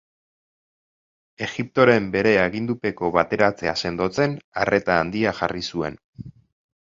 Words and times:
Egiptoren 1.47 2.07
bere 2.15 2.31
agindupeko 2.45 3.11
bateratzea 3.17 3.75
sendotzen 3.89 4.35
arreta 4.63 4.97
handia 5.03 5.37
jarri 5.41 5.65
zuen. 5.75 6.01